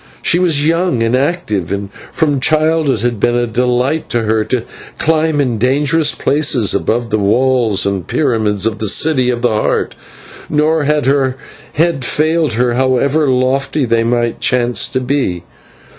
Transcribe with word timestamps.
She 0.23 0.39
was 0.39 0.65
young 0.65 1.03
and 1.03 1.15
active, 1.15 1.71
and 1.71 1.89
from 2.11 2.39
childhood 2.39 2.95
it 2.95 3.01
had 3.03 3.19
been 3.19 3.35
a 3.35 3.45
delight 3.45 4.09
to 4.09 4.21
her 4.23 4.43
to 4.45 4.63
climb 4.97 5.39
in 5.39 5.59
dangerous 5.59 6.15
places 6.15 6.73
about 6.73 7.11
the 7.11 7.19
walls 7.19 7.85
and 7.85 8.07
pyramids 8.07 8.65
of 8.65 8.79
the 8.79 8.89
City 8.89 9.29
of 9.29 9.43
the 9.43 9.49
Heart, 9.49 9.93
nor 10.49 10.85
had 10.85 11.05
her 11.05 11.35
head 11.73 12.03
failed 12.03 12.53
her 12.53 12.73
however 12.73 13.27
lofty 13.27 13.85
they 13.85 14.03
might 14.03 14.41
chance 14.41 14.87
to 14.87 14.99
be. 14.99 15.43